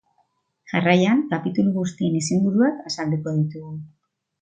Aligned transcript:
Jarraian, 0.71 1.21
kapitulu 1.35 1.75
guztien 1.77 2.19
izenburuak 2.23 2.83
azalduko 2.91 3.39
ditugu. 3.41 3.75